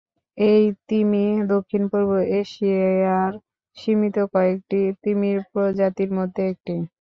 এই 0.37 0.63
তিমি 0.89 1.23
দক্ষিণ 1.51 1.83
পূর্ব 1.91 2.11
এশিয়ার 2.39 3.31
সীমিত 3.77 4.17
কয়েকটি 4.33 4.79
তিমির 5.03 5.37
প্রজাতির 5.51 6.11
মধ্যে 6.17 6.41
একটি। 6.51 6.73